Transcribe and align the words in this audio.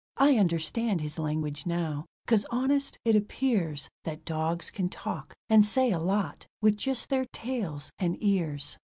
I 0.17 0.37
understand 0.37 0.99
his 1.01 1.19
language 1.19 1.67
now, 1.67 2.05
'cause 2.25 2.43
honest, 2.49 2.97
it 3.05 3.15
appears 3.15 3.87
That 4.03 4.25
dogs 4.25 4.71
can 4.71 4.89
talk, 4.89 5.35
and 5.47 5.63
say 5.63 5.91
a 5.91 5.99
lot, 5.99 6.47
with 6.59 6.75
just 6.75 7.09
their 7.09 7.25
tails 7.31 7.91
and 7.99 8.17
ears. 8.19 8.79